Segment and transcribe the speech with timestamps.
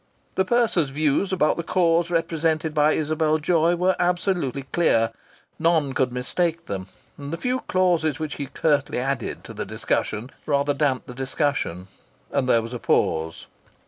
[0.33, 5.11] The purser's views about the cause represented by Isabel Joy were absolutely clear.
[5.59, 6.87] None could mistake them,
[7.19, 11.85] and the few clauses which he curtly added to the discussion rather damped the discussion,
[12.31, 13.45] and there was a pause.